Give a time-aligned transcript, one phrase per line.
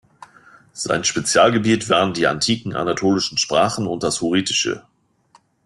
[0.73, 4.81] Sein Spezialgebiet waren die antiken anatolischen Sprachen und das Hurritische.